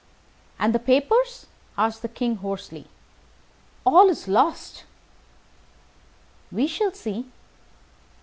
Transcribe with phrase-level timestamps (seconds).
[0.57, 1.45] "And the papers?"
[1.77, 2.87] asked the King, hoarsely.
[3.85, 4.85] "All is lost."
[6.51, 7.27] "We shall see."